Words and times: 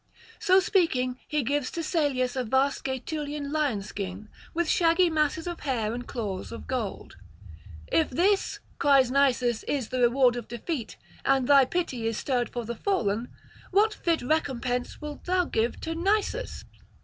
So 0.39 0.59
speaking, 0.59 1.19
he 1.27 1.43
gives 1.43 1.69
to 1.69 1.83
Salius 1.83 2.35
a 2.35 2.43
vast 2.43 2.83
Gaetulian 2.83 3.51
lion 3.51 3.83
skin, 3.83 4.29
with 4.51 4.67
shaggy 4.67 5.11
masses 5.11 5.45
of 5.45 5.59
hair 5.59 5.93
and 5.93 6.07
claws 6.07 6.51
of 6.51 6.65
gold. 6.65 7.17
'If 7.91 8.09
this,' 8.09 8.59
cries 8.79 9.11
Nisus, 9.11 9.61
'is 9.67 9.89
the 9.89 10.01
reward 10.01 10.35
of 10.35 10.47
defeat, 10.47 10.97
and 11.23 11.45
thy 11.47 11.65
pity 11.65 12.07
is 12.07 12.17
stirred 12.17 12.49
for 12.49 12.65
the 12.65 12.73
fallen, 12.73 13.27
what 13.69 13.93
fit 13.93 14.23
recompense 14.23 14.99
wilt 14.99 15.25
thou 15.25 15.45
give 15.45 15.79
to 15.81 15.93
Nisus? 15.93 16.65